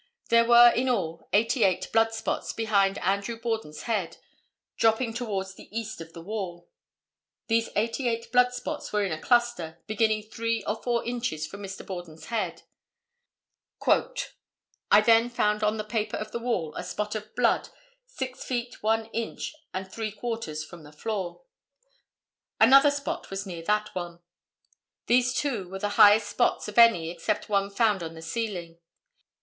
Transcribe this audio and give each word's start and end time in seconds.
There 0.29 0.45
were 0.45 0.71
in 0.71 0.89
all 0.89 1.29
eighty 1.31 1.63
eight 1.63 1.87
blood 1.93 2.11
spots 2.11 2.53
behind 2.53 2.97
Andrew 2.97 3.39
Borden's 3.39 3.83
head, 3.83 4.17
dropping 4.75 5.13
towards 5.13 5.53
the 5.53 5.69
east 5.71 6.01
on 6.01 6.07
the 6.11 6.23
wall. 6.23 6.67
These 7.45 7.69
eighty 7.75 8.07
eight 8.09 8.31
blood 8.31 8.51
spots 8.51 8.91
were 8.91 9.05
in 9.05 9.11
a 9.11 9.21
cluster, 9.21 9.77
beginning 9.85 10.23
three 10.23 10.63
or 10.63 10.81
four 10.81 11.05
inches 11.05 11.45
from 11.45 11.61
Mr. 11.61 11.85
Borden's 11.85 12.25
head. 12.33 12.63
"I 14.89 15.01
then 15.05 15.29
found 15.29 15.61
on 15.63 15.77
the 15.77 15.83
paper 15.83 16.17
of 16.17 16.31
the 16.31 16.39
wall 16.39 16.73
a 16.75 16.83
spot 16.83 17.13
of 17.13 17.35
blood 17.35 17.69
six 18.07 18.43
feet, 18.43 18.81
one 18.81 19.05
inch 19.13 19.53
and 19.71 19.87
three 19.93 20.11
quarters 20.11 20.65
from 20.65 20.81
the 20.81 20.91
floor. 20.91 21.43
Another 22.59 22.89
spot 22.89 23.29
was 23.29 23.45
near 23.45 23.61
that 23.65 23.93
one. 23.93 24.19
These 25.05 25.35
two 25.35 25.69
were 25.69 25.77
the 25.77 25.89
highest 25.89 26.27
spots 26.27 26.67
of 26.67 26.79
any 26.79 27.11
except 27.11 27.49
one 27.49 27.69
found 27.69 28.01
on 28.01 28.15
the 28.15 28.23
ceiling. 28.23 28.79